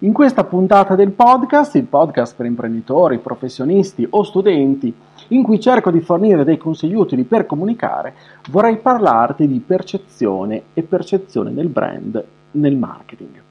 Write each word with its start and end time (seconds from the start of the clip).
In 0.00 0.12
questa 0.12 0.42
puntata 0.42 0.96
del 0.96 1.12
podcast, 1.12 1.76
il 1.76 1.84
podcast 1.84 2.34
per 2.34 2.46
imprenditori, 2.46 3.18
professionisti 3.18 4.04
o 4.10 4.24
studenti, 4.24 4.92
in 5.28 5.44
cui 5.44 5.60
cerco 5.60 5.92
di 5.92 6.00
fornire 6.00 6.42
dei 6.42 6.58
consigli 6.58 6.94
utili 6.94 7.22
per 7.22 7.46
comunicare, 7.46 8.14
vorrei 8.50 8.78
parlarti 8.78 9.46
di 9.46 9.60
percezione 9.60 10.62
e 10.74 10.82
percezione 10.82 11.54
del 11.54 11.68
brand 11.68 12.24
nel 12.52 12.76
marketing. 12.76 13.42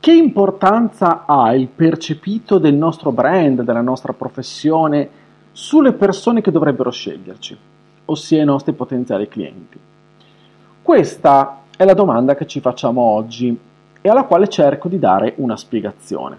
Che 0.00 0.12
importanza 0.12 1.24
ha 1.24 1.54
il 1.54 1.68
percepito 1.68 2.58
del 2.58 2.74
nostro 2.74 3.12
brand, 3.12 3.62
della 3.62 3.80
nostra 3.80 4.12
professione 4.12 5.08
sulle 5.52 5.92
persone 5.92 6.40
che 6.40 6.50
dovrebbero 6.50 6.90
sceglierci, 6.90 7.56
ossia 8.06 8.42
i 8.42 8.44
nostri 8.44 8.72
potenziali 8.72 9.28
clienti? 9.28 9.92
Questa 10.84 11.62
è 11.78 11.84
la 11.86 11.94
domanda 11.94 12.34
che 12.34 12.46
ci 12.46 12.60
facciamo 12.60 13.00
oggi 13.00 13.58
e 14.02 14.06
alla 14.06 14.24
quale 14.24 14.48
cerco 14.48 14.90
di 14.90 14.98
dare 14.98 15.32
una 15.36 15.56
spiegazione. 15.56 16.36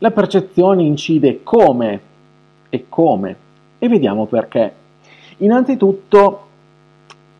La 0.00 0.10
percezione 0.10 0.82
incide 0.82 1.42
come 1.42 2.00
e 2.68 2.84
come 2.90 3.36
e 3.78 3.88
vediamo 3.88 4.26
perché. 4.26 4.70
Innanzitutto 5.38 6.46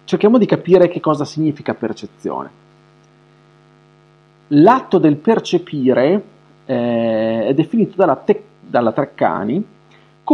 cerchiamo 0.04 0.38
di 0.38 0.46
capire 0.46 0.88
che 0.88 1.00
cosa 1.00 1.26
significa 1.26 1.74
percezione 1.74 2.50
L'atto 4.48 4.96
del 4.96 5.16
percepire 5.16 6.22
eh, 6.64 7.46
è 7.48 7.52
definito 7.52 7.96
dalla, 7.96 8.16
te- 8.16 8.44
dalla 8.60 8.92
Treccani 8.92 9.62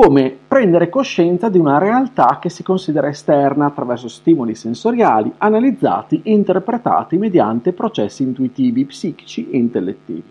come 0.00 0.32
prendere 0.46 0.88
coscienza 0.88 1.48
di 1.48 1.58
una 1.58 1.78
realtà 1.78 2.38
che 2.40 2.50
si 2.50 2.62
considera 2.62 3.08
esterna 3.08 3.66
attraverso 3.66 4.06
stimoli 4.06 4.54
sensoriali 4.54 5.32
analizzati 5.38 6.20
e 6.22 6.30
interpretati 6.30 7.16
mediante 7.18 7.72
processi 7.72 8.22
intuitivi, 8.22 8.84
psichici 8.84 9.50
e 9.50 9.56
intellettivi. 9.56 10.22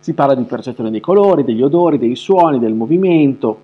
Si 0.00 0.14
parla 0.14 0.34
di 0.34 0.42
percezione 0.42 0.90
dei 0.90 0.98
colori, 0.98 1.44
degli 1.44 1.62
odori, 1.62 1.96
dei 1.96 2.16
suoni, 2.16 2.58
del 2.58 2.74
movimento, 2.74 3.60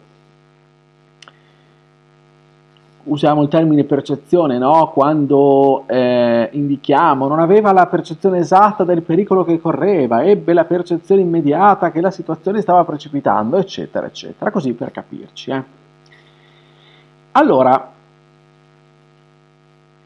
usiamo 3.05 3.43
il 3.43 3.49
termine 3.49 3.85
percezione 3.85 4.57
no? 4.59 4.91
quando 4.93 5.85
eh, 5.87 6.49
indichiamo 6.53 7.27
non 7.27 7.41
aveva 7.41 7.73
la 7.73 7.87
percezione 7.87 8.39
esatta 8.39 8.85
del 8.85 9.03
pericolo 9.03 9.45
che 9.45 9.61
correva, 9.61 10.25
ebbe 10.25 10.53
la 10.53 10.65
percezione 10.65 11.21
immediata 11.21 11.91
che 11.91 12.01
la 12.01 12.11
situazione 12.11 12.61
stava 12.61 12.85
precipitando, 12.85 13.57
eccetera, 13.57 14.07
eccetera, 14.07 14.51
così 14.51 14.73
per 14.73 14.91
capirci. 14.91 15.51
Eh. 15.51 15.63
Allora, 17.33 17.91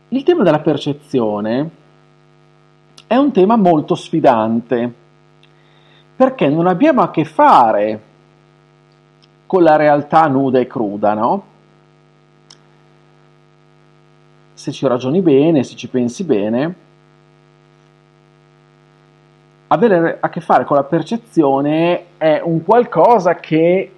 il 0.08 0.22
tema 0.22 0.42
della 0.42 0.60
percezione 0.60 1.70
è 3.06 3.16
un 3.16 3.30
tema 3.32 3.56
molto 3.56 3.94
sfidante, 3.94 4.92
perché 6.16 6.48
non 6.48 6.66
abbiamo 6.66 7.02
a 7.02 7.10
che 7.10 7.24
fare 7.24 8.02
con 9.46 9.62
la 9.62 9.76
realtà 9.76 10.26
nuda 10.26 10.58
e 10.58 10.66
cruda, 10.66 11.14
no? 11.14 11.42
Se 14.58 14.72
ci 14.72 14.88
ragioni 14.88 15.22
bene, 15.22 15.62
se 15.62 15.76
ci 15.76 15.86
pensi 15.86 16.24
bene, 16.24 16.74
avere 19.68 20.16
a 20.18 20.28
che 20.30 20.40
fare 20.40 20.64
con 20.64 20.76
la 20.76 20.82
percezione 20.82 22.06
è 22.16 22.40
un 22.42 22.64
qualcosa 22.64 23.36
che 23.36 23.92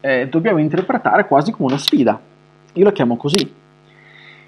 eh, 0.00 0.28
dobbiamo 0.28 0.58
interpretare 0.58 1.26
quasi 1.26 1.52
come 1.52 1.68
una 1.68 1.76
sfida. 1.76 2.18
Io 2.72 2.84
lo 2.84 2.92
chiamo 2.92 3.18
così. 3.18 3.54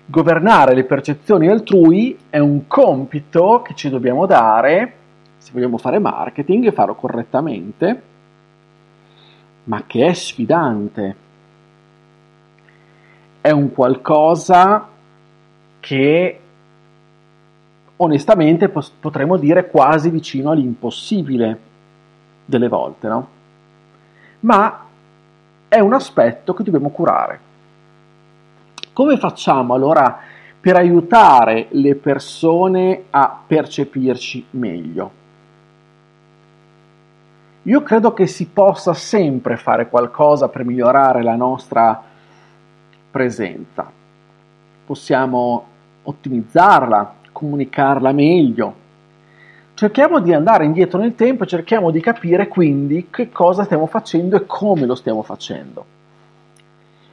Governare 0.06 0.74
le 0.74 0.84
percezioni 0.84 1.48
altrui 1.48 2.16
è 2.30 2.38
un 2.38 2.66
compito 2.66 3.60
che 3.60 3.74
ci 3.74 3.90
dobbiamo 3.90 4.24
dare 4.24 4.94
se 5.36 5.50
vogliamo 5.52 5.76
fare 5.76 5.98
marketing 5.98 6.64
e 6.64 6.72
farlo 6.72 6.94
correttamente, 6.94 8.02
ma 9.64 9.82
che 9.86 10.06
è 10.06 10.14
sfidante. 10.14 11.16
È 13.42 13.50
un 13.50 13.70
qualcosa 13.70 14.92
che 15.84 16.40
onestamente 17.96 18.70
potremmo 18.70 19.36
dire 19.36 19.68
quasi 19.68 20.08
vicino 20.08 20.50
all'impossibile 20.50 21.58
delle 22.46 22.68
volte, 22.68 23.06
no? 23.06 23.28
Ma 24.40 24.86
è 25.68 25.78
un 25.80 25.92
aspetto 25.92 26.54
che 26.54 26.62
dobbiamo 26.62 26.88
curare. 26.88 27.38
Come 28.94 29.18
facciamo 29.18 29.74
allora 29.74 30.20
per 30.58 30.76
aiutare 30.76 31.66
le 31.72 31.94
persone 31.96 33.04
a 33.10 33.40
percepirci 33.46 34.46
meglio? 34.52 35.10
Io 37.64 37.82
credo 37.82 38.14
che 38.14 38.26
si 38.26 38.46
possa 38.46 38.94
sempre 38.94 39.58
fare 39.58 39.90
qualcosa 39.90 40.48
per 40.48 40.64
migliorare 40.64 41.22
la 41.22 41.36
nostra 41.36 42.02
presenza. 43.10 43.90
Possiamo 44.86 45.72
ottimizzarla, 46.04 47.14
comunicarla 47.32 48.12
meglio. 48.12 48.82
Cerchiamo 49.74 50.20
di 50.20 50.32
andare 50.32 50.64
indietro 50.64 51.00
nel 51.00 51.14
tempo 51.14 51.44
e 51.44 51.48
cerchiamo 51.48 51.90
di 51.90 52.00
capire 52.00 52.46
quindi 52.48 53.08
che 53.10 53.30
cosa 53.30 53.64
stiamo 53.64 53.86
facendo 53.86 54.36
e 54.36 54.46
come 54.46 54.86
lo 54.86 54.94
stiamo 54.94 55.22
facendo. 55.22 55.84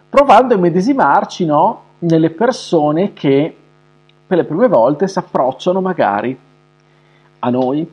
Provando 0.07 0.53
a 0.53 0.57
medesimarci 0.57 1.46
no, 1.46 1.84
nelle 2.00 2.30
persone 2.30 3.13
che 3.13 3.56
per 4.28 4.38
le 4.38 4.44
prime 4.44 4.68
volte 4.68 5.07
si 5.07 5.18
approcciano 5.18 5.81
magari 5.81 6.38
a 7.40 7.50
noi, 7.50 7.91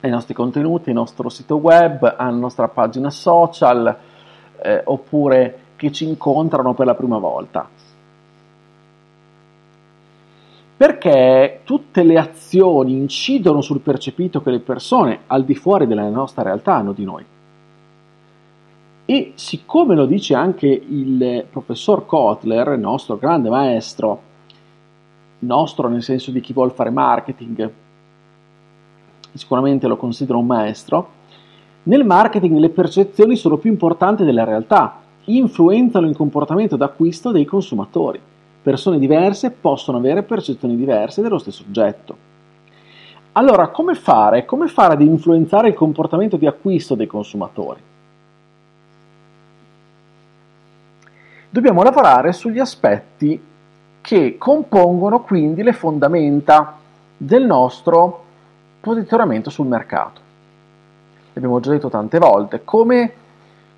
ai 0.00 0.10
nostri 0.10 0.34
contenuti, 0.34 0.90
al 0.90 0.96
nostro 0.96 1.28
sito 1.28 1.56
web, 1.56 2.14
alla 2.16 2.36
nostra 2.36 2.68
pagina 2.68 3.10
social, 3.10 3.96
eh, 4.60 4.82
oppure 4.84 5.60
che 5.76 5.90
ci 5.90 6.06
incontrano 6.06 6.74
per 6.74 6.86
la 6.86 6.94
prima 6.94 7.18
volta 7.18 7.68
perché 10.78 11.62
tutte 11.64 12.04
le 12.04 12.16
azioni 12.16 12.92
incidono 12.92 13.60
sul 13.60 13.80
percepito 13.80 14.40
che 14.40 14.52
le 14.52 14.60
persone 14.60 15.22
al 15.26 15.44
di 15.44 15.56
fuori 15.56 15.88
della 15.88 16.08
nostra 16.08 16.44
realtà 16.44 16.76
hanno 16.76 16.92
di 16.92 17.02
noi. 17.02 17.24
E 19.04 19.32
siccome 19.34 19.96
lo 19.96 20.06
dice 20.06 20.36
anche 20.36 20.68
il 20.68 21.46
professor 21.50 22.06
Kotler, 22.06 22.78
nostro 22.78 23.16
grande 23.18 23.48
maestro, 23.48 24.20
nostro 25.40 25.88
nel 25.88 26.04
senso 26.04 26.30
di 26.30 26.40
chi 26.40 26.52
vuole 26.52 26.70
fare 26.70 26.90
marketing, 26.90 27.72
sicuramente 29.32 29.88
lo 29.88 29.96
considero 29.96 30.38
un 30.38 30.46
maestro, 30.46 31.08
nel 31.84 32.04
marketing 32.04 32.56
le 32.56 32.68
percezioni 32.68 33.34
sono 33.34 33.56
più 33.56 33.68
importanti 33.68 34.22
della 34.22 34.44
realtà, 34.44 35.00
influenzano 35.24 36.06
il 36.06 36.16
comportamento 36.16 36.76
d'acquisto 36.76 37.32
dei 37.32 37.44
consumatori 37.44 38.20
persone 38.68 38.98
diverse 38.98 39.50
possono 39.50 39.96
avere 39.96 40.22
percezioni 40.22 40.76
diverse 40.76 41.22
dello 41.22 41.38
stesso 41.38 41.64
oggetto. 41.66 42.26
Allora, 43.32 43.68
come 43.68 43.94
fare? 43.94 44.44
Come 44.44 44.68
fare 44.68 44.92
ad 44.92 45.00
influenzare 45.00 45.68
il 45.68 45.74
comportamento 45.74 46.36
di 46.36 46.46
acquisto 46.46 46.94
dei 46.94 47.06
consumatori? 47.06 47.80
Dobbiamo 51.48 51.82
lavorare 51.82 52.34
sugli 52.34 52.58
aspetti 52.58 53.42
che 54.02 54.36
compongono 54.36 55.22
quindi 55.22 55.62
le 55.62 55.72
fondamenta 55.72 56.76
del 57.16 57.46
nostro 57.46 58.24
posizionamento 58.80 59.48
sul 59.48 59.66
mercato. 59.66 60.20
L'abbiamo 61.32 61.58
già 61.60 61.70
detto 61.70 61.88
tante 61.88 62.18
volte, 62.18 62.64
come, 62.64 63.12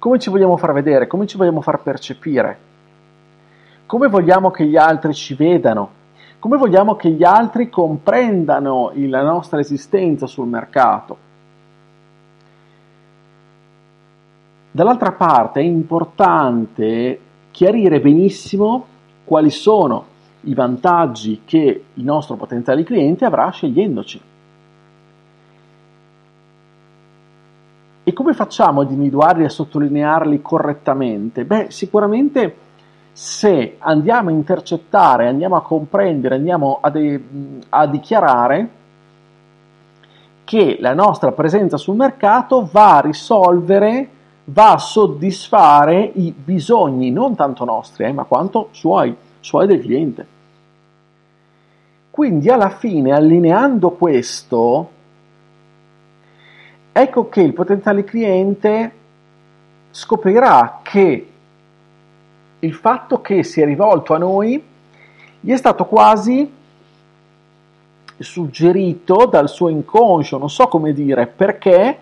come 0.00 0.19
ci 0.19 0.31
vogliamo 0.31 0.56
far 0.56 0.72
vedere, 0.72 1.06
come 1.06 1.28
ci 1.28 1.37
vogliamo 1.37 1.60
far 1.60 1.81
percepire, 1.81 2.69
come 3.90 4.06
vogliamo 4.06 4.52
che 4.52 4.66
gli 4.66 4.76
altri 4.76 5.12
ci 5.12 5.34
vedano, 5.34 5.90
come 6.38 6.56
vogliamo 6.56 6.94
che 6.94 7.10
gli 7.10 7.25
altri 7.25 7.69
comprendano 7.69 8.92
la 8.94 9.25
nostra 9.25 9.58
esistenza 9.58 10.28
sul 10.28 10.46
mercato. 10.46 11.19
Dall'altra 14.70 15.10
parte 15.10 15.58
è 15.58 15.64
importante 15.64 17.19
chiarire 17.50 18.00
benissimo 18.00 18.84
quali 19.25 19.50
sono 19.50 20.04
i 20.42 20.54
vantaggi 20.54 21.40
che 21.44 21.84
il 21.92 22.04
nostro 22.04 22.37
potenziale 22.37 22.84
cliente 22.84 23.25
avrà 23.25 23.50
scegliendoci. 23.50 24.20
E 28.04 28.12
come 28.12 28.34
facciamo 28.34 28.82
ad 28.82 28.90
individuarli 28.92 29.42
e 29.42 29.46
a 29.46 29.50
sottolinearli 29.50 30.40
correttamente? 30.40 31.44
Beh, 31.44 31.66
sicuramente 31.70 32.69
se 33.20 33.76
andiamo 33.81 34.31
a 34.31 34.32
intercettare, 34.32 35.28
andiamo 35.28 35.55
a 35.55 35.61
comprendere, 35.61 36.37
andiamo 36.37 36.78
a, 36.81 36.88
de- 36.88 37.22
a 37.69 37.87
dichiarare 37.87 38.69
che 40.43 40.78
la 40.81 40.94
nostra 40.94 41.31
presenza 41.31 41.76
sul 41.76 41.96
mercato 41.96 42.67
va 42.72 42.96
a 42.96 43.00
risolvere, 43.00 44.08
va 44.44 44.72
a 44.72 44.78
soddisfare 44.78 46.00
i 46.14 46.32
bisogni, 46.32 47.11
non 47.11 47.34
tanto 47.34 47.67
nostri, 47.67 48.05
eh, 48.05 48.12
ma 48.12 48.25
quanto 48.25 48.69
suoi, 48.70 49.14
suoi 49.40 49.66
del 49.66 49.82
cliente. 49.82 50.26
Quindi 52.11 52.49
alla 52.49 52.70
fine, 52.70 53.12
allineando 53.12 53.90
questo, 53.90 54.90
ecco 56.90 57.28
che 57.28 57.43
il 57.43 57.52
potenziale 57.52 58.02
cliente 58.02 58.93
scoprirà 59.90 60.81
che 60.82 61.30
il 62.61 62.75
fatto 62.75 63.21
che 63.21 63.43
si 63.43 63.61
è 63.61 63.65
rivolto 63.65 64.15
a 64.15 64.19
noi 64.19 64.62
gli 65.41 65.53
è 65.53 65.57
stato 65.57 65.87
quasi 65.87 66.59
suggerito 68.19 69.27
dal 69.27 69.49
suo 69.49 69.69
inconscio, 69.69 70.37
non 70.37 70.51
so 70.51 70.69
come 70.69 70.93
dire, 70.93 71.27
perché? 71.27 71.97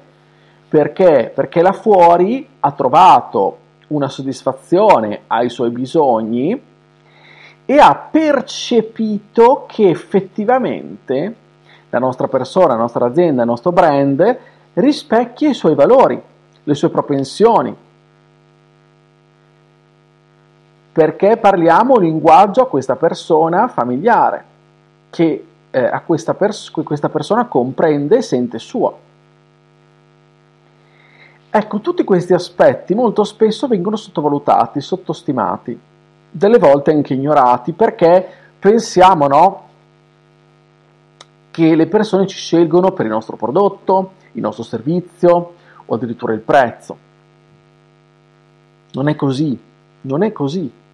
Perché? 0.68 1.30
Perché 1.32 1.62
là 1.62 1.72
fuori 1.72 2.46
ha 2.60 2.72
trovato 2.72 3.58
una 3.88 4.08
soddisfazione 4.08 5.20
ai 5.28 5.48
suoi 5.48 5.70
bisogni 5.70 6.60
e 7.64 7.78
ha 7.78 7.94
percepito 7.94 9.64
che 9.68 9.88
effettivamente 9.88 11.34
la 11.90 11.98
nostra 11.98 12.26
persona, 12.28 12.74
la 12.74 12.80
nostra 12.80 13.06
azienda, 13.06 13.42
il 13.42 13.48
nostro 13.48 13.72
brand 13.72 14.38
rispecchia 14.74 15.48
i 15.48 15.54
suoi 15.54 15.74
valori, 15.74 16.20
le 16.64 16.74
sue 16.74 16.90
propensioni. 16.90 17.74
Perché 20.98 21.36
parliamo 21.36 21.94
un 21.94 22.02
linguaggio 22.02 22.62
a 22.62 22.66
questa 22.66 22.96
persona 22.96 23.68
familiare, 23.68 24.44
che 25.10 25.46
eh, 25.70 25.78
a 25.78 26.00
questa, 26.00 26.34
pers- 26.34 26.72
questa 26.72 27.08
persona 27.08 27.46
comprende 27.46 28.16
e 28.16 28.22
sente 28.22 28.58
sua. 28.58 28.92
Ecco, 31.50 31.78
tutti 31.78 32.02
questi 32.02 32.32
aspetti 32.32 32.96
molto 32.96 33.22
spesso 33.22 33.68
vengono 33.68 33.94
sottovalutati, 33.94 34.80
sottostimati, 34.80 35.78
delle 36.32 36.58
volte 36.58 36.90
anche 36.90 37.14
ignorati, 37.14 37.70
perché 37.74 38.28
pensiamo, 38.58 39.28
no? 39.28 39.62
Che 41.52 41.74
le 41.76 41.86
persone 41.86 42.26
ci 42.26 42.38
scelgono 42.38 42.90
per 42.90 43.06
il 43.06 43.12
nostro 43.12 43.36
prodotto, 43.36 44.14
il 44.32 44.40
nostro 44.40 44.64
servizio 44.64 45.52
o 45.86 45.94
addirittura 45.94 46.32
il 46.32 46.40
prezzo. 46.40 46.96
Non 48.94 49.08
è 49.08 49.14
così, 49.14 49.56
non 50.00 50.24
è 50.24 50.32
così. 50.32 50.86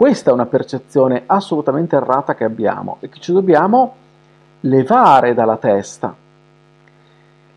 Questa 0.00 0.30
è 0.30 0.32
una 0.32 0.46
percezione 0.46 1.24
assolutamente 1.26 1.94
errata 1.94 2.34
che 2.34 2.44
abbiamo 2.44 2.96
e 3.00 3.10
che 3.10 3.20
ci 3.20 3.32
dobbiamo 3.32 3.94
levare 4.60 5.34
dalla 5.34 5.58
testa. 5.58 6.16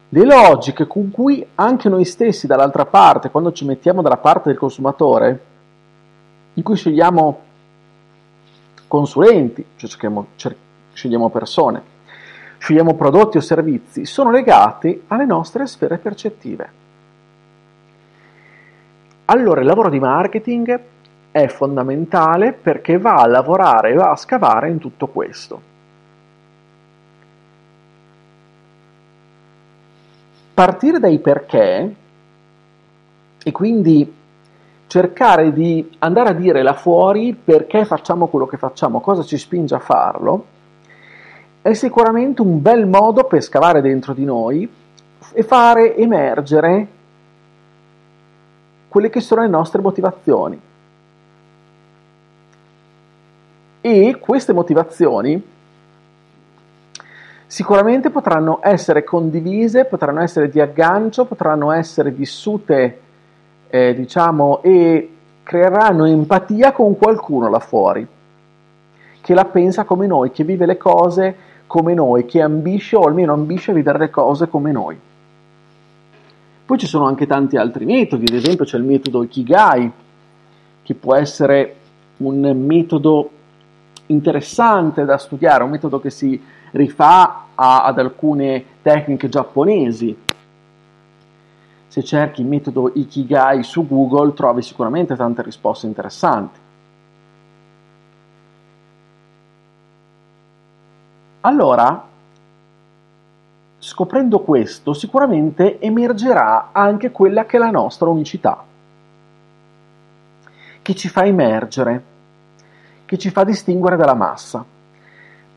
Le 0.10 0.26
logiche 0.26 0.86
con 0.86 1.10
cui 1.10 1.48
anche 1.56 1.88
noi 1.88 2.04
stessi 2.04 2.46
dall'altra 2.46 2.86
parte, 2.86 3.32
quando 3.32 3.54
ci 3.54 3.64
mettiamo 3.64 4.02
dalla 4.02 4.18
parte 4.18 4.50
del 4.50 4.58
consumatore, 4.58 5.44
in 6.56 6.64
cui 6.64 6.76
scegliamo 6.76 7.40
consulenti, 8.90 9.66
cioè 9.78 9.90
cerchiamo, 9.90 10.28
cer- 10.36 10.58
scegliamo 10.92 11.30
persone, 11.30 11.82
scegliamo 12.58 12.94
prodotti 12.96 13.38
o 13.38 13.40
servizi, 13.40 14.04
sono 14.06 14.32
legati 14.32 15.04
alle 15.08 15.26
nostre 15.26 15.66
sfere 15.66 15.98
percettive. 15.98 16.72
Allora 19.28 19.62
il 19.62 19.66
lavoro 19.66 19.90
di 19.90 20.00
marketing 20.02 20.92
è 21.34 21.48
fondamentale 21.48 22.54
perché 22.54 23.00
va 23.00 23.16
a 23.16 23.26
lavorare, 23.26 23.96
va 23.96 24.12
a 24.12 24.16
scavare 24.16 24.70
in 24.70 24.78
tutto 24.78 25.08
questo. 25.08 25.62
Partire 30.54 31.00
dai 31.00 31.18
perché 31.18 31.96
e 33.44 33.52
quindi 33.52 34.14
cercare 34.86 35.52
di 35.52 35.96
andare 36.00 36.30
a 36.30 36.34
dire 36.34 36.62
là 36.62 36.74
fuori 36.74 37.34
perché 37.34 37.84
facciamo 37.84 38.28
quello 38.28 38.46
che 38.46 38.58
facciamo, 38.58 39.02
cosa 39.02 39.24
ci 39.24 39.40
spinge 39.40 39.74
a 39.74 39.80
farlo, 39.80 40.46
è 41.64 41.74
sicuramente 41.74 42.44
un 42.44 42.62
bel 42.62 42.86
modo 42.86 43.24
per 43.24 43.42
scavare 43.42 43.82
dentro 43.82 44.14
di 44.14 44.24
noi 44.24 44.72
e 45.34 45.42
fare 45.42 45.96
emergere 45.98 46.88
quelle 48.88 49.10
che 49.10 49.20
sono 49.20 49.42
le 49.42 49.48
nostre 49.48 49.82
motivazioni. 49.82 50.72
E 53.86 54.16
queste 54.18 54.54
motivazioni 54.54 55.44
sicuramente 57.46 58.12
potranno 58.12 58.60
essere 58.64 59.04
condivise, 59.04 59.84
potranno 59.84 60.22
essere 60.22 60.50
di 60.50 60.62
aggancio, 60.62 61.26
potranno 61.26 61.70
essere 61.70 62.12
vissute, 62.12 63.02
eh, 63.68 63.94
diciamo, 63.94 64.62
e 64.64 65.10
creeranno 65.44 66.06
empatia 66.06 66.72
con 66.72 66.98
qualcuno 66.98 67.50
là 67.50 67.60
fuori, 67.60 68.08
che 69.20 69.34
la 69.34 69.44
pensa 69.44 69.84
come 69.84 70.08
noi, 70.08 70.32
che 70.32 70.46
vive 70.46 70.66
le 70.66 70.78
cose 70.78 71.36
come 71.68 71.94
noi, 71.94 72.24
che 72.24 72.42
ambisce 72.42 72.96
o 72.96 73.02
almeno 73.02 73.34
ambisce 73.34 73.72
a 73.72 73.74
vedere 73.74 73.98
le 73.98 74.10
cose 74.10 74.48
come 74.48 74.72
noi. 74.72 74.98
Poi 76.66 76.78
ci 76.78 76.88
sono 76.88 77.06
anche 77.06 77.28
tanti 77.28 77.58
altri 77.58 77.84
metodi, 77.84 78.28
ad 78.30 78.36
esempio 78.36 78.64
c'è 78.64 78.78
il 78.78 78.84
metodo 78.84 79.24
Ikigai, 79.24 79.92
che 80.84 80.94
può 80.94 81.16
essere 81.16 81.76
un 82.20 82.40
metodo 82.66 83.30
interessante 84.08 85.06
da 85.06 85.18
studiare, 85.18 85.64
un 85.64 85.70
metodo 85.70 86.00
che 86.00 86.10
si 86.10 86.42
rifà 86.72 87.46
ad 87.56 87.98
alcune 88.00 88.66
tecniche 88.82 89.30
giapponesi. 89.30 90.18
Se 91.88 92.04
cerchi 92.04 92.42
il 92.42 92.48
metodo 92.48 92.92
Ikigai 92.94 93.64
su 93.64 93.88
Google 93.88 94.34
trovi 94.34 94.62
sicuramente 94.62 95.16
tante 95.16 95.44
risposte 95.44 95.86
interessanti. 95.86 96.60
Allora, 101.42 102.08
scoprendo 103.78 104.40
questo, 104.40 104.94
sicuramente 104.94 105.80
emergerà 105.80 106.70
anche 106.72 107.12
quella 107.12 107.46
che 107.46 107.58
è 107.58 107.60
la 107.60 107.70
nostra 107.70 108.08
unicità, 108.08 108.64
che 110.82 110.96
ci 110.96 111.10
fa 111.10 111.26
emergere, 111.26 112.04
che 113.14 113.20
ci 113.20 113.30
fa 113.30 113.44
distinguere 113.44 113.96
dalla 113.96 114.16
massa. 114.16 114.66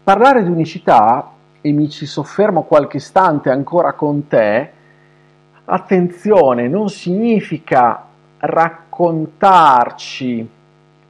Parlare 0.04 0.42
di 0.42 0.50
unicità, 0.50 1.30
e 1.62 1.72
mi 1.72 1.88
ci 1.88 2.04
soffermo 2.04 2.64
qualche 2.64 2.98
istante 2.98 3.48
ancora 3.48 3.94
con 3.94 4.28
te, 4.28 4.70
attenzione, 5.64 6.68
non 6.68 6.90
significa 6.90 8.04
raccontarci, 8.36 10.46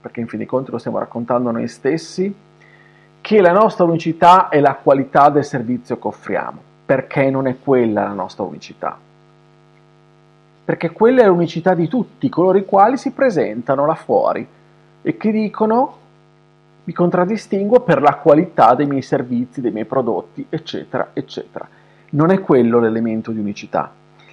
perché 0.00 0.20
in 0.20 0.28
fin 0.28 0.38
dei 0.38 0.46
conti 0.46 0.70
lo 0.70 0.78
stiamo 0.78 1.00
raccontando 1.00 1.50
noi 1.50 1.66
stessi, 1.66 2.32
che 3.20 3.40
la 3.40 3.50
nostra 3.50 3.84
unicità 3.84 4.48
è 4.48 4.60
la 4.60 4.76
qualità 4.76 5.30
del 5.30 5.44
servizio 5.44 5.98
che 5.98 6.06
offriamo, 6.06 6.60
perché 6.86 7.28
non 7.28 7.48
è 7.48 7.58
quella 7.58 8.04
la 8.04 8.12
nostra 8.12 8.44
unicità. 8.44 8.96
Perché 10.64 10.92
quella 10.92 11.22
è 11.22 11.26
l'unicità 11.26 11.74
di 11.74 11.88
tutti 11.88 12.28
coloro 12.28 12.56
i 12.56 12.64
quali 12.64 12.96
si 12.96 13.10
presentano 13.10 13.84
là 13.84 13.96
fuori 13.96 14.46
e 15.02 15.16
che 15.16 15.32
dicono 15.32 16.04
mi 16.86 16.92
contraddistinguo 16.92 17.80
per 17.80 18.00
la 18.00 18.14
qualità 18.14 18.74
dei 18.76 18.86
miei 18.86 19.02
servizi, 19.02 19.60
dei 19.60 19.72
miei 19.72 19.86
prodotti, 19.86 20.46
eccetera, 20.48 21.10
eccetera. 21.12 21.68
Non 22.10 22.30
è 22.30 22.40
quello 22.40 22.78
l'elemento 22.78 23.32
di 23.32 23.40
unicità. 23.40 23.92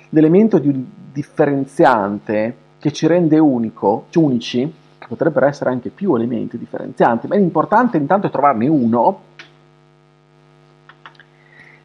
L'elemento 0.10 0.60
di 0.60 0.86
differenziante 1.12 2.56
che 2.78 2.92
ci 2.92 3.08
rende 3.08 3.40
unico, 3.40 4.06
unici, 4.16 4.72
che 5.00 5.08
potrebbero 5.08 5.48
essere 5.48 5.72
anche 5.72 5.90
più 5.90 6.14
elementi 6.16 6.60
differenzianti, 6.60 7.26
ma 7.26 7.36
l'importante 7.36 7.98
intanto 7.98 8.28
è 8.28 8.30
trovarne 8.30 8.68
uno, 8.68 9.22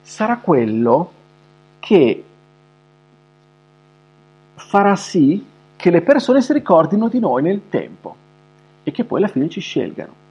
sarà 0.02 0.36
quello 0.36 1.12
che 1.78 2.24
farà 4.54 4.96
sì 4.96 5.42
che 5.76 5.90
le 5.90 6.02
persone 6.02 6.42
si 6.42 6.52
ricordino 6.52 7.08
di 7.08 7.20
noi 7.20 7.42
nel 7.42 7.62
tempo 7.70 8.14
e 8.82 8.90
che 8.90 9.04
poi 9.04 9.18
alla 9.18 9.28
fine 9.28 9.48
ci 9.48 9.60
scelgano. 9.60 10.26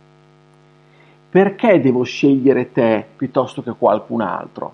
Perché 1.29 1.79
devo 1.81 2.03
scegliere 2.03 2.71
te 2.71 3.05
piuttosto 3.15 3.61
che 3.61 3.73
qualcun 3.77 4.21
altro? 4.21 4.73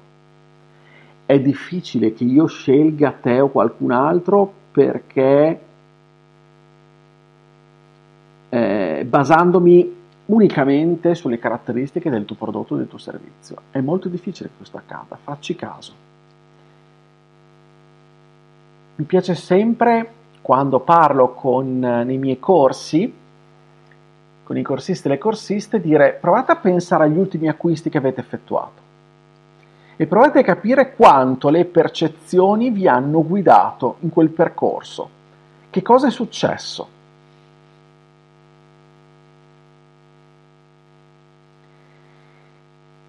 È 1.25 1.39
difficile 1.39 2.13
che 2.13 2.24
io 2.24 2.45
scelga 2.45 3.12
te 3.12 3.39
o 3.39 3.50
qualcun 3.50 3.91
altro 3.91 4.53
perché 4.72 5.60
eh, 8.50 9.05
basandomi 9.07 10.01
unicamente 10.25 11.15
sulle 11.15 11.39
caratteristiche 11.39 12.10
del 12.10 12.25
tuo 12.25 12.36
prodotto 12.36 12.75
o 12.75 12.77
del 12.77 12.88
tuo 12.88 13.00
servizio. 13.00 13.55
È 13.72 13.79
molto 13.79 14.07
difficile 14.10 14.50
che 14.50 14.55
questo 14.57 14.77
accada, 14.77 15.17
facci 15.22 15.55
caso. 15.55 15.93
Mi 18.95 19.05
piace 19.05 19.33
sempre 19.33 20.12
quando 20.41 20.79
parlo 20.81 21.33
con, 21.33 21.79
nei 21.79 22.17
miei 22.17 22.38
corsi, 22.38 23.12
con 24.43 24.57
i 24.57 24.63
corsisti 24.63 25.07
e 25.07 25.12
le 25.12 25.17
corsiste, 25.17 25.79
dire 25.79 26.17
provate 26.19 26.51
a 26.51 26.57
pensare 26.57 27.05
agli 27.05 27.17
ultimi 27.17 27.47
acquisti 27.47 27.89
che 27.89 27.97
avete 27.97 28.21
effettuato 28.21 28.81
e 29.95 30.07
provate 30.07 30.39
a 30.39 30.43
capire 30.43 30.95
quanto 30.95 31.50
le 31.50 31.65
percezioni 31.65 32.71
vi 32.71 32.88
hanno 32.88 33.23
guidato 33.23 33.97
in 34.00 34.09
quel 34.09 34.29
percorso. 34.29 35.09
Che 35.69 35.81
cosa 35.81 36.07
è 36.07 36.12
successo? 36.12 36.88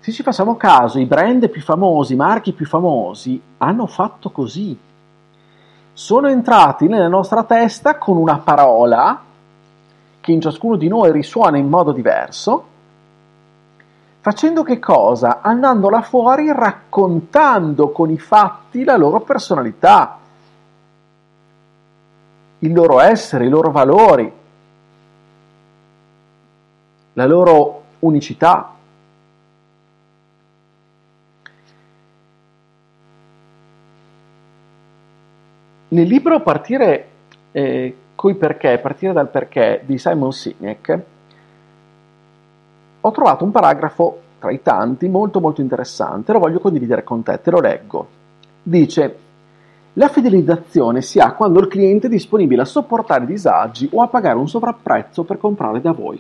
Se 0.01 0.13
ci 0.13 0.23
facciamo 0.23 0.57
caso, 0.57 0.99
i 0.99 1.07
brand 1.07 1.49
più 1.49 1.63
famosi, 1.63 2.13
i 2.13 2.17
marchi 2.17 2.53
più 2.53 2.67
famosi 2.67 3.41
hanno 3.59 3.87
fatto 3.87 4.31
così. 4.31 4.79
Sono 5.95 6.29
entrati 6.29 6.87
nella 6.87 7.09
nostra 7.09 7.45
testa 7.45 7.97
con 7.97 8.19
una 8.19 8.37
parola 8.37 9.23
che 10.25 10.33
in 10.33 10.41
ciascuno 10.41 10.77
di 10.77 10.89
noi 10.89 11.13
risuona 11.13 11.59
in 11.59 11.69
modo 11.69 11.93
diverso, 11.93 12.65
facendo 14.21 14.63
che 14.63 14.79
cosa? 14.79 15.43
Andando 15.43 15.91
là 15.91 16.01
fuori 16.01 16.51
raccontando 16.51 17.91
con 17.91 18.09
i 18.09 18.17
fatti 18.17 18.85
la 18.85 18.97
loro 18.97 19.21
personalità, 19.21 20.19
il 22.61 22.73
loro 22.73 23.01
essere, 23.01 23.45
i 23.45 23.51
loro 23.51 23.71
valori, 23.71 24.33
la 27.13 27.27
loro 27.27 27.83
unicità. 27.99 28.75
Nel 35.89 36.07
libro 36.07 36.41
Partire 36.41 37.09
eh, 37.53 37.97
coi 38.25 38.37
perché, 38.37 38.79
partire 38.79 39.13
dal 39.13 39.29
perché 39.29 39.83
di 39.85 39.99
Simon 39.99 40.33
Sinek, 40.33 41.01
ho 43.03 43.11
trovato 43.11 43.45
un 43.45 43.51
paragrafo 43.51 44.19
tra 44.39 44.51
i 44.51 44.63
tanti 44.63 45.09
molto 45.09 45.41
molto 45.41 45.61
interessante, 45.61 46.33
lo 46.33 46.39
voglio 46.39 46.59
condividere 46.59 47.05
con 47.05 47.23
te, 47.23 47.39
te 47.43 47.51
lo 47.51 47.61
leggo. 47.61 48.07
Dice, 48.63 49.17
la 49.93 50.09
fidelizzazione 50.09 51.03
si 51.03 51.19
ha 51.19 51.35
quando 51.35 51.61
il 51.61 51.69
cliente 51.69 52.07
è 52.07 52.09
disponibile 52.09 52.63
a 52.63 52.65
sopportare 52.65 53.27
disagi 53.27 53.91
o 53.93 54.01
a 54.01 54.09
pagare 54.09 54.39
un 54.39 54.49
sovrapprezzo 54.49 55.25
per 55.25 55.37
comprare 55.37 55.83
da 55.83 55.93
voi. 55.93 56.19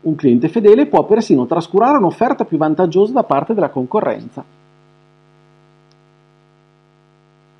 Un 0.00 0.14
cliente 0.16 0.48
fedele 0.48 0.86
può 0.86 1.04
persino 1.04 1.46
trascurare 1.46 1.98
un'offerta 1.98 2.44
più 2.44 2.58
vantaggiosa 2.58 3.12
da 3.12 3.22
parte 3.22 3.54
della 3.54 3.70
concorrenza 3.70 4.44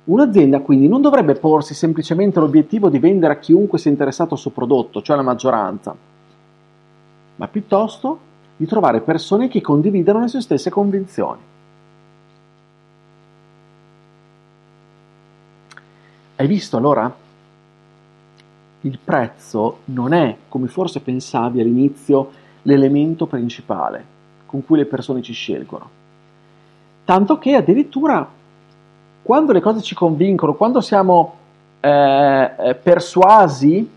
Un'azienda 0.05 0.61
quindi 0.61 0.87
non 0.87 1.01
dovrebbe 1.01 1.33
porsi 1.33 1.73
semplicemente 1.73 2.39
l'obiettivo 2.39 2.89
di 2.89 2.99
vendere 2.99 3.33
a 3.33 3.39
chiunque 3.39 3.79
sia 3.79 3.89
interessato 3.89 4.35
al 4.35 4.39
suo 4.39 4.51
prodotto, 4.51 5.01
cioè 5.01 5.15
la 5.15 5.23
maggioranza, 5.23 5.95
ma 7.37 7.47
piuttosto 7.47 8.19
di 8.55 8.65
trovare 8.67 9.01
persone 9.01 9.47
che 9.47 9.61
condividano 9.61 10.19
le 10.19 10.27
sue 10.27 10.41
stesse 10.41 10.69
convinzioni. 10.69 11.41
Hai 16.35 16.47
visto 16.47 16.77
allora? 16.77 17.13
Il 18.81 18.99
prezzo 19.03 19.79
non 19.85 20.13
è, 20.13 20.37
come 20.47 20.67
forse 20.67 20.99
pensavi 20.99 21.61
all'inizio, 21.61 22.29
l'elemento 22.63 23.25
principale 23.25 24.13
con 24.45 24.63
cui 24.63 24.77
le 24.77 24.85
persone 24.85 25.21
ci 25.21 25.33
scelgono. 25.33 25.89
Tanto 27.03 27.37
che 27.39 27.55
addirittura 27.55 28.27
quando 29.25 29.53
le 29.53 29.59
cose 29.59 29.81
ci 29.81 29.95
convincono, 29.95 30.53
quando 30.53 30.81
siamo 30.81 31.33
eh, 31.79 32.51
eh, 32.59 32.75
persuasi, 32.75 33.89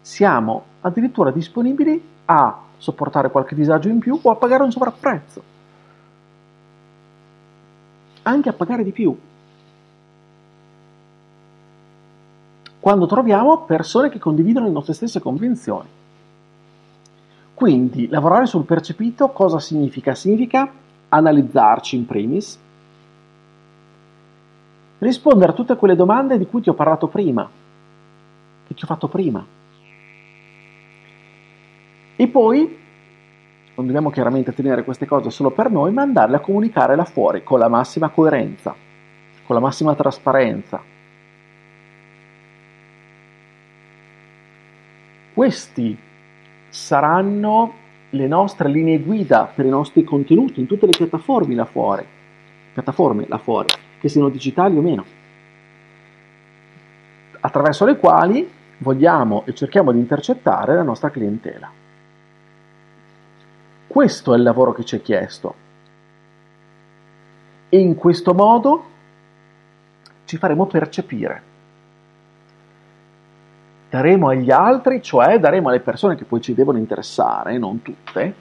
siamo 0.00 0.64
addirittura 0.80 1.30
disponibili 1.30 2.04
a 2.24 2.58
sopportare 2.78 3.30
qualche 3.30 3.54
disagio 3.54 3.88
in 3.88 4.00
più 4.00 4.18
o 4.20 4.30
a 4.32 4.34
pagare 4.34 4.64
un 4.64 4.72
sovrapprezzo. 4.72 5.42
Anche 8.22 8.48
a 8.48 8.52
pagare 8.52 8.82
di 8.82 8.90
più. 8.90 9.16
Quando 12.80 13.06
troviamo 13.06 13.58
persone 13.58 14.08
che 14.08 14.18
condividono 14.18 14.66
le 14.66 14.72
nostre 14.72 14.94
stesse 14.94 15.20
convinzioni. 15.20 15.88
Quindi 17.54 18.08
lavorare 18.08 18.46
sul 18.46 18.64
percepito 18.64 19.28
cosa 19.28 19.60
significa? 19.60 20.16
Significa 20.16 20.68
analizzarci 21.08 21.94
in 21.94 22.06
primis, 22.06 22.58
rispondere 25.02 25.50
a 25.50 25.54
tutte 25.54 25.74
quelle 25.74 25.96
domande 25.96 26.38
di 26.38 26.46
cui 26.46 26.60
ti 26.60 26.68
ho 26.68 26.74
parlato 26.74 27.08
prima, 27.08 27.48
che 28.66 28.74
ti 28.74 28.84
ho 28.84 28.86
fatto 28.86 29.08
prima. 29.08 29.44
E 32.14 32.28
poi, 32.28 32.78
non 33.74 33.86
dobbiamo 33.86 34.10
chiaramente 34.10 34.54
tenere 34.54 34.84
queste 34.84 35.06
cose 35.06 35.30
solo 35.30 35.50
per 35.50 35.72
noi, 35.72 35.92
ma 35.92 36.02
andarle 36.02 36.36
a 36.36 36.40
comunicare 36.40 36.94
là 36.94 37.04
fuori 37.04 37.42
con 37.42 37.58
la 37.58 37.66
massima 37.66 38.10
coerenza, 38.10 38.74
con 39.44 39.56
la 39.56 39.60
massima 39.60 39.96
trasparenza. 39.96 40.80
Questi 45.34 45.98
saranno 46.68 47.72
le 48.10 48.26
nostre 48.28 48.68
linee 48.68 49.00
guida 49.00 49.50
per 49.52 49.64
i 49.64 49.70
nostri 49.70 50.04
contenuti 50.04 50.60
in 50.60 50.66
tutte 50.66 50.86
le 50.86 50.92
piattaforme 50.96 51.54
là 51.56 51.64
fuori, 51.64 52.06
piattaforme 52.72 53.24
là 53.26 53.38
fuori 53.38 53.90
che 54.02 54.08
siano 54.08 54.30
digitali 54.30 54.76
o 54.76 54.80
meno, 54.80 55.04
attraverso 57.38 57.84
le 57.84 57.98
quali 57.98 58.50
vogliamo 58.78 59.44
e 59.46 59.54
cerchiamo 59.54 59.92
di 59.92 60.00
intercettare 60.00 60.74
la 60.74 60.82
nostra 60.82 61.08
clientela. 61.10 61.70
Questo 63.86 64.34
è 64.34 64.36
il 64.36 64.42
lavoro 64.42 64.72
che 64.72 64.82
ci 64.82 64.96
è 64.96 65.02
chiesto 65.02 65.54
e 67.68 67.78
in 67.78 67.94
questo 67.94 68.34
modo 68.34 68.84
ci 70.24 70.36
faremo 70.36 70.66
percepire. 70.66 71.42
Daremo 73.88 74.30
agli 74.30 74.50
altri, 74.50 75.00
cioè 75.00 75.38
daremo 75.38 75.68
alle 75.68 75.78
persone 75.78 76.16
che 76.16 76.24
poi 76.24 76.40
ci 76.40 76.54
devono 76.54 76.78
interessare, 76.78 77.56
non 77.56 77.82
tutte, 77.82 78.34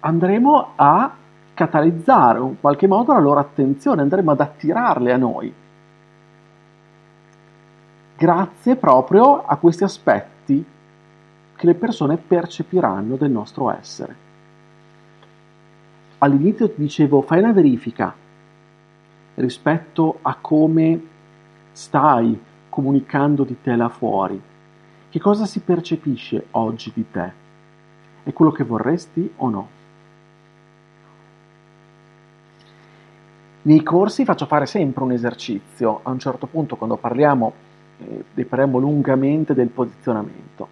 andremo 0.00 0.72
a 0.74 1.14
catalizzare 1.58 2.38
in 2.38 2.60
qualche 2.60 2.86
modo 2.86 3.12
la 3.12 3.18
loro 3.18 3.40
attenzione, 3.40 4.02
andremo 4.02 4.30
ad 4.30 4.38
attirarle 4.38 5.12
a 5.12 5.16
noi. 5.16 5.52
Grazie 8.16 8.76
proprio 8.76 9.44
a 9.44 9.56
questi 9.56 9.82
aspetti 9.82 10.64
che 11.56 11.66
le 11.66 11.74
persone 11.74 12.16
percepiranno 12.16 13.16
del 13.16 13.32
nostro 13.32 13.72
essere. 13.72 14.14
All'inizio 16.18 16.70
ti 16.70 16.80
dicevo 16.80 17.22
fai 17.22 17.40
una 17.40 17.52
verifica 17.52 18.14
rispetto 19.34 20.20
a 20.22 20.36
come 20.40 21.02
stai 21.72 22.40
comunicando 22.68 23.42
di 23.42 23.60
te 23.60 23.74
là 23.74 23.88
fuori. 23.88 24.40
Che 25.10 25.18
cosa 25.18 25.44
si 25.44 25.58
percepisce 25.58 26.46
oggi 26.52 26.92
di 26.94 27.10
te? 27.10 27.32
È 28.22 28.32
quello 28.32 28.52
che 28.52 28.62
vorresti 28.62 29.32
o 29.38 29.50
no? 29.50 29.77
Nei 33.68 33.82
corsi 33.82 34.24
faccio 34.24 34.46
fare 34.46 34.64
sempre 34.64 35.04
un 35.04 35.12
esercizio, 35.12 36.00
a 36.02 36.08
un 36.08 36.18
certo 36.18 36.46
punto 36.46 36.76
quando 36.76 36.96
parliamo, 36.96 37.52
eh, 38.34 38.44
parliamo 38.44 38.78
lungamente 38.78 39.52
del 39.52 39.68
posizionamento. 39.68 40.68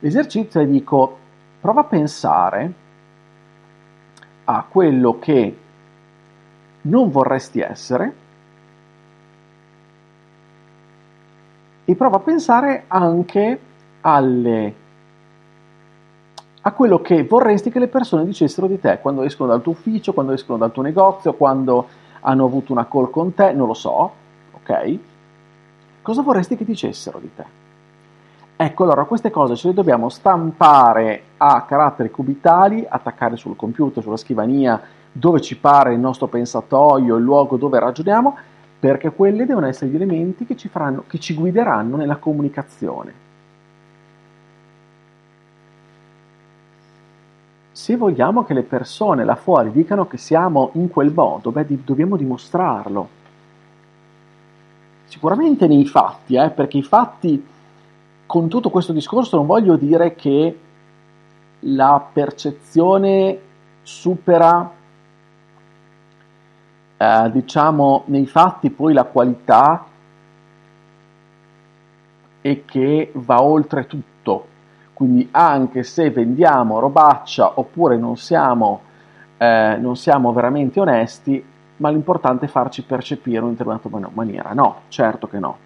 L'esercizio 0.00 0.60
è 0.60 0.66
dico, 0.66 1.16
prova 1.58 1.80
a 1.80 1.84
pensare 1.84 2.72
a 4.44 4.66
quello 4.68 5.18
che 5.18 5.56
non 6.82 7.10
vorresti 7.10 7.60
essere 7.60 8.14
e 11.86 11.94
prova 11.94 12.16
a 12.16 12.20
pensare 12.20 12.84
anche 12.88 13.58
alle 14.02 14.74
a 16.68 16.72
quello 16.72 17.00
che 17.00 17.24
vorresti 17.24 17.70
che 17.70 17.78
le 17.78 17.88
persone 17.88 18.26
dicessero 18.26 18.66
di 18.66 18.78
te 18.78 18.98
quando 19.00 19.22
escono 19.22 19.50
dal 19.50 19.62
tuo 19.62 19.72
ufficio, 19.72 20.12
quando 20.12 20.32
escono 20.32 20.58
dal 20.58 20.70
tuo 20.70 20.82
negozio, 20.82 21.32
quando 21.32 21.86
hanno 22.20 22.44
avuto 22.44 22.72
una 22.72 22.86
call 22.86 23.10
con 23.10 23.32
te, 23.32 23.52
non 23.52 23.66
lo 23.66 23.74
so, 23.74 24.12
ok? 24.52 24.98
Cosa 26.02 26.22
vorresti 26.22 26.56
che 26.56 26.64
dicessero 26.64 27.18
di 27.18 27.30
te? 27.34 27.44
Ecco, 28.54 28.82
allora 28.82 29.04
queste 29.04 29.30
cose 29.30 29.56
ce 29.56 29.68
le 29.68 29.74
dobbiamo 29.74 30.10
stampare 30.10 31.22
a 31.38 31.62
caratteri 31.62 32.10
cubitali, 32.10 32.84
attaccare 32.86 33.36
sul 33.36 33.56
computer, 33.56 34.02
sulla 34.02 34.16
scrivania, 34.16 34.80
dove 35.10 35.40
ci 35.40 35.56
pare 35.56 35.94
il 35.94 36.00
nostro 36.00 36.26
pensatoio, 36.26 37.16
il 37.16 37.22
luogo 37.22 37.56
dove 37.56 37.78
ragioniamo, 37.78 38.36
perché 38.78 39.10
quelli 39.10 39.46
devono 39.46 39.66
essere 39.66 39.90
gli 39.90 39.94
elementi 39.94 40.44
che 40.44 40.56
ci, 40.56 40.68
faranno, 40.68 41.04
che 41.06 41.18
ci 41.18 41.34
guideranno 41.34 41.96
nella 41.96 42.16
comunicazione. 42.16 43.26
Se 47.88 47.96
vogliamo 47.96 48.44
che 48.44 48.52
le 48.52 48.64
persone 48.64 49.24
là 49.24 49.34
fuori 49.34 49.70
dicano 49.70 50.06
che 50.06 50.18
siamo 50.18 50.72
in 50.74 50.90
quel 50.90 51.10
modo, 51.10 51.50
beh, 51.50 51.64
dobbiamo 51.84 52.18
dimostrarlo. 52.18 53.08
Sicuramente 55.06 55.66
nei 55.66 55.86
fatti, 55.86 56.34
eh, 56.34 56.50
perché 56.50 56.76
i 56.76 56.82
fatti, 56.82 57.42
con 58.26 58.48
tutto 58.48 58.68
questo 58.68 58.92
discorso, 58.92 59.36
non 59.36 59.46
voglio 59.46 59.76
dire 59.76 60.14
che 60.16 60.58
la 61.60 62.06
percezione 62.12 63.38
supera 63.80 64.70
eh, 66.94 67.30
diciamo 67.32 68.02
nei 68.08 68.26
fatti 68.26 68.68
poi 68.68 68.92
la 68.92 69.04
qualità 69.04 69.86
e 72.42 72.64
che 72.66 73.12
va 73.14 73.40
oltre 73.40 73.86
tutto. 73.86 74.17
Quindi 74.98 75.28
anche 75.30 75.84
se 75.84 76.10
vendiamo 76.10 76.80
robaccia 76.80 77.60
oppure 77.60 77.96
non 77.96 78.16
siamo, 78.16 78.80
eh, 79.36 79.76
non 79.78 79.94
siamo 79.94 80.32
veramente 80.32 80.80
onesti, 80.80 81.40
ma 81.76 81.90
l'importante 81.90 82.46
è 82.46 82.48
farci 82.48 82.82
percepire 82.82 83.36
in 83.36 83.44
una 83.44 83.52
determinata 83.52 84.10
maniera. 84.12 84.52
No, 84.54 84.80
certo 84.88 85.28
che 85.28 85.38
no. 85.38 85.56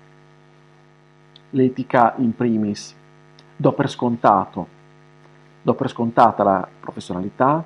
L'etica 1.48 2.12
in 2.18 2.36
primis. 2.36 2.94
Do 3.56 3.72
per 3.72 3.88
scontato. 3.88 4.66
Do 5.62 5.72
per 5.72 5.88
scontata 5.88 6.42
la 6.42 6.68
professionalità, 6.78 7.64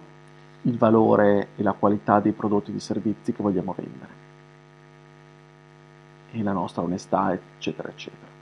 il 0.62 0.78
valore 0.78 1.49
e 1.56 1.64
la 1.64 1.73
qualità 1.73 2.20
dei 2.20 2.30
prodotti 2.30 2.68
e 2.68 2.75
dei 2.75 2.80
servizi 2.80 3.32
che 3.32 3.42
vogliamo 3.42 3.75
vendere 3.76 4.14
e 6.30 6.42
la 6.44 6.52
nostra 6.52 6.82
onestà, 6.82 7.32
eccetera, 7.32 7.88
eccetera. 7.88 8.36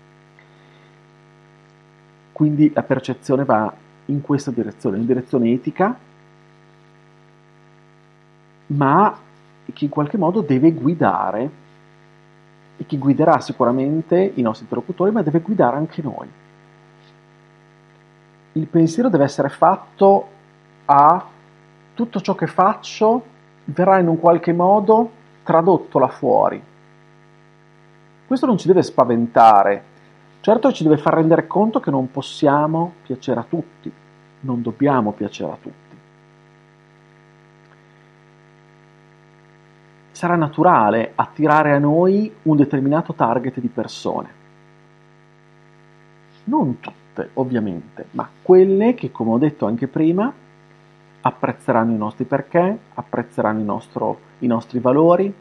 Quindi 2.35 2.73
la 2.75 2.83
percezione 2.83 3.45
va 3.45 3.73
in 4.07 4.21
questa 4.21 4.51
direzione, 4.51 4.97
in 4.97 5.07
direzione 5.07 5.53
etica, 5.53 5.97
ma 8.67 9.19
che 9.73 9.85
in 9.85 9.91
qualche 9.91 10.19
modo 10.19 10.41
deve 10.41 10.73
guidare 10.73 11.51
e 12.77 12.85
che 12.87 12.99
guiderà 12.99 13.39
sicuramente 13.39 14.33
i 14.35 14.43
nostri 14.43 14.65
interlocutori, 14.65 15.13
ma 15.13 15.23
deve 15.23 15.39
guidare 15.43 15.77
anche 15.77 16.03
noi. 16.03 16.29
Il 18.55 18.67
pensiero 18.67 19.09
deve 19.09 19.23
essere 19.23 19.49
fatto 19.49 20.29
a 20.87 21.25
tutto 21.95 22.21
ciò 22.21 22.35
che 22.35 22.49
faccio 22.49 23.25
verrà 23.67 24.01
in 24.01 24.09
un 24.09 24.19
qualche 24.19 24.53
modo 24.53 25.09
tradotto 25.45 26.01
là 26.01 26.09
fuori. 26.09 26.61
Questo 28.27 28.47
non 28.47 28.59
ci 28.59 28.67
deve 28.67 28.83
spaventare, 28.83 29.85
certo 30.45 30.73
ci 30.73 30.83
deve 30.83 30.99
far 30.99 31.15
rendere 31.15 31.47
conto 31.47 31.81
che 31.81 31.91
non 31.91 32.11
possiamo 32.11 32.97
piacere 33.03 33.41
a 33.41 33.47
tutti, 33.49 33.91
non 34.41 34.61
dobbiamo 34.61 35.13
piacere 35.13 35.51
a 35.51 35.57
tutti. 35.59 35.97
Sarà 40.11 40.37
naturale 40.37 41.13
attirare 41.15 41.73
a 41.73 41.79
noi 41.79 42.31
un 42.43 42.57
determinato 42.57 43.15
target 43.15 43.59
di 43.59 43.69
persone. 43.69 44.29
Non 46.45 46.79
tutte, 46.79 47.31
ovviamente, 47.35 48.09
ma 48.11 48.29
quelle 48.43 48.93
che, 48.93 49.11
come 49.11 49.31
ho 49.31 49.39
detto 49.39 49.65
anche 49.65 49.89
prima, 49.89 50.31
apprezzeranno 51.23 51.93
i 51.93 51.97
nostri 51.97 52.27
perché, 52.27 52.79
apprezzeranno 52.93 53.63
nostro, 53.63 54.19
i 54.41 54.47
nostri 54.47 54.79
valori, 54.79 55.33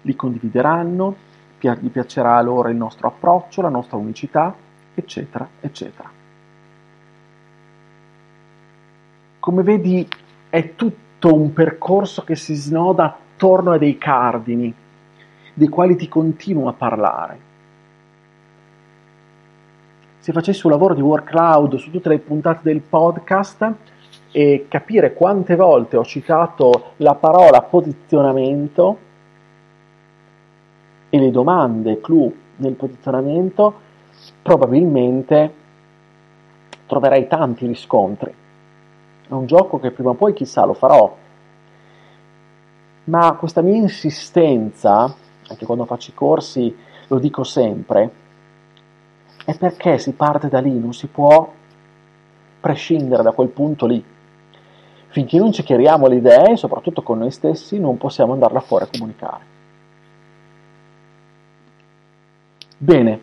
li 0.00 0.16
condivideranno, 0.16 1.25
gli 1.60 1.88
piacerà 1.88 2.40
loro 2.40 2.68
il 2.68 2.76
nostro 2.76 3.08
approccio, 3.08 3.62
la 3.62 3.68
nostra 3.68 3.96
unicità, 3.96 4.54
eccetera, 4.94 5.48
eccetera. 5.60 6.10
Come 9.38 9.62
vedi 9.62 10.06
è 10.48 10.74
tutto 10.74 11.34
un 11.34 11.52
percorso 11.52 12.22
che 12.24 12.36
si 12.36 12.54
snoda 12.54 13.04
attorno 13.04 13.72
a 13.72 13.78
dei 13.78 13.96
cardini, 13.98 14.72
dei 15.54 15.68
quali 15.68 15.96
ti 15.96 16.08
continuo 16.08 16.68
a 16.68 16.72
parlare. 16.72 17.40
Se 20.18 20.32
facessi 20.32 20.66
un 20.66 20.72
lavoro 20.72 20.94
di 20.94 21.00
work 21.00 21.28
cloud 21.28 21.76
su 21.76 21.90
tutte 21.90 22.08
le 22.08 22.18
puntate 22.18 22.60
del 22.62 22.80
podcast, 22.80 23.74
e 24.36 24.66
capire 24.68 25.14
quante 25.14 25.56
volte 25.56 25.96
ho 25.96 26.04
citato 26.04 26.92
la 26.96 27.14
parola 27.14 27.62
posizionamento 27.62 28.98
e 31.16 31.20
le 31.20 31.30
domande 31.30 32.00
clou 32.00 32.32
nel 32.56 32.74
posizionamento, 32.74 33.74
probabilmente 34.42 35.52
troverai 36.86 37.26
tanti 37.26 37.66
riscontri. 37.66 38.32
È 39.28 39.32
un 39.32 39.46
gioco 39.46 39.80
che 39.80 39.90
prima 39.90 40.10
o 40.10 40.14
poi 40.14 40.32
chissà 40.32 40.64
lo 40.64 40.74
farò, 40.74 41.14
ma 43.04 43.32
questa 43.34 43.60
mia 43.60 43.76
insistenza, 43.76 45.14
anche 45.48 45.66
quando 45.66 45.84
faccio 45.84 46.10
i 46.10 46.14
corsi 46.14 46.76
lo 47.08 47.18
dico 47.18 47.44
sempre, 47.44 48.10
è 49.44 49.56
perché 49.56 49.98
si 49.98 50.12
parte 50.12 50.48
da 50.48 50.60
lì, 50.60 50.78
non 50.78 50.92
si 50.92 51.06
può 51.06 51.52
prescindere 52.60 53.22
da 53.22 53.32
quel 53.32 53.48
punto 53.48 53.86
lì. 53.86 54.04
Finché 55.08 55.38
non 55.38 55.52
ci 55.52 55.62
chiariamo 55.62 56.08
le 56.08 56.16
idee, 56.16 56.56
soprattutto 56.56 57.02
con 57.02 57.18
noi 57.18 57.30
stessi, 57.30 57.78
non 57.78 57.96
possiamo 57.96 58.32
andarla 58.32 58.60
fuori 58.60 58.84
a 58.84 58.88
comunicare. 58.90 59.55
Bene, 62.78 63.18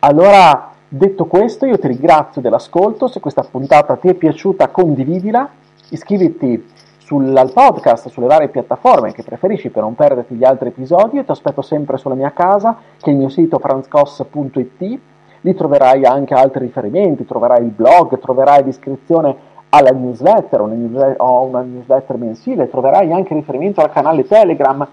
allora 0.00 0.72
detto 0.88 1.26
questo 1.26 1.64
io 1.64 1.78
ti 1.78 1.86
ringrazio 1.86 2.40
dell'ascolto, 2.40 3.06
se 3.06 3.20
questa 3.20 3.42
puntata 3.48 3.94
ti 3.94 4.08
è 4.08 4.14
piaciuta 4.14 4.66
condividila, 4.66 5.48
iscriviti 5.90 6.66
sul 6.98 7.50
podcast, 7.54 8.08
sulle 8.08 8.26
varie 8.26 8.48
piattaforme 8.48 9.12
che 9.12 9.22
preferisci 9.22 9.70
per 9.70 9.84
non 9.84 9.94
perderti 9.94 10.34
gli 10.34 10.42
altri 10.42 10.70
episodi, 10.70 11.18
io 11.18 11.24
ti 11.24 11.30
aspetto 11.30 11.62
sempre 11.62 11.98
sulla 11.98 12.16
mia 12.16 12.32
casa, 12.32 12.78
che 12.98 13.10
è 13.10 13.12
il 13.12 13.18
mio 13.18 13.28
sito 13.28 13.60
franzcos.it, 13.60 14.98
lì 15.42 15.54
troverai 15.54 16.04
anche 16.04 16.34
altri 16.34 16.64
riferimenti, 16.64 17.24
troverai 17.24 17.62
il 17.62 17.70
blog, 17.70 18.18
troverai 18.18 18.64
l'iscrizione 18.64 19.36
alla 19.68 19.90
newsletter, 19.90 20.62
una 20.62 20.74
newsletter 20.74 21.16
una 21.20 21.60
newsletter 21.60 22.16
mensile, 22.16 22.68
troverai 22.68 23.12
anche 23.12 23.34
riferimento 23.34 23.80
al 23.80 23.92
canale 23.92 24.26
Telegram. 24.26 24.84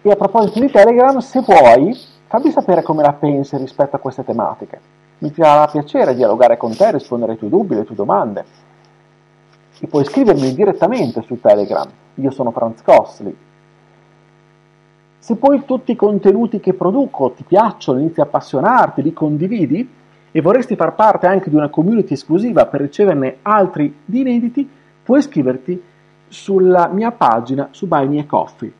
E 0.00 0.10
a 0.10 0.16
proposito 0.16 0.60
di 0.60 0.70
Telegram, 0.70 1.18
se 1.18 1.40
vuoi, 1.40 2.18
fammi 2.30 2.52
sapere 2.52 2.82
come 2.82 3.02
la 3.02 3.12
pensi 3.12 3.56
rispetto 3.56 3.96
a 3.96 3.98
queste 3.98 4.22
tematiche. 4.22 4.80
Mi 5.18 5.30
farà 5.30 5.66
piacere 5.66 6.14
dialogare 6.14 6.56
con 6.56 6.76
te, 6.76 6.92
rispondere 6.92 7.32
ai 7.32 7.38
tuoi 7.38 7.50
dubbi, 7.50 7.74
alle 7.74 7.84
tue 7.84 7.96
domande. 7.96 8.44
E 9.80 9.86
puoi 9.88 10.04
scrivermi 10.04 10.54
direttamente 10.54 11.22
su 11.22 11.40
Telegram. 11.40 11.88
Io 12.14 12.30
sono 12.30 12.52
Franz 12.52 12.82
Cosli. 12.82 13.36
Se 15.18 15.36
poi 15.36 15.64
tutti 15.64 15.90
i 15.90 15.96
contenuti 15.96 16.60
che 16.60 16.72
produco 16.72 17.32
ti 17.32 17.42
piacciono, 17.42 17.98
inizi 17.98 18.20
a 18.20 18.24
appassionarti, 18.24 19.02
li 19.02 19.12
condividi, 19.12 19.90
e 20.30 20.40
vorresti 20.40 20.76
far 20.76 20.94
parte 20.94 21.26
anche 21.26 21.50
di 21.50 21.56
una 21.56 21.68
community 21.68 22.12
esclusiva 22.12 22.66
per 22.66 22.82
riceverne 22.82 23.38
altri 23.42 24.02
di 24.04 24.20
inediti, 24.20 24.70
puoi 25.02 25.18
iscriverti 25.18 25.82
sulla 26.28 26.86
mia 26.86 27.10
pagina 27.10 27.70
su 27.72 27.88
Buy 27.88 28.06
Me 28.06 28.24
Coffee. 28.24 28.72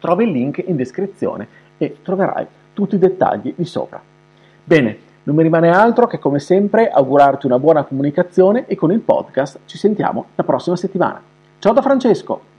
Trovi 0.00 0.24
il 0.24 0.30
link 0.30 0.64
in 0.66 0.74
descrizione 0.74 1.66
e 1.78 1.98
troverai 2.02 2.46
tutti 2.74 2.96
i 2.96 2.98
dettagli 2.98 3.54
di 3.56 3.64
sopra. 3.64 4.00
Bene, 4.64 4.98
non 5.22 5.34
mi 5.36 5.42
rimane 5.42 5.70
altro 5.70 6.06
che 6.06 6.18
come 6.18 6.38
sempre 6.38 6.90
augurarti 6.90 7.46
una 7.46 7.58
buona 7.58 7.84
comunicazione 7.84 8.66
e 8.66 8.76
con 8.76 8.92
il 8.92 9.00
podcast 9.00 9.60
ci 9.66 9.78
sentiamo 9.78 10.26
la 10.34 10.44
prossima 10.44 10.76
settimana. 10.76 11.20
Ciao 11.58 11.72
da 11.72 11.82
Francesco! 11.82 12.57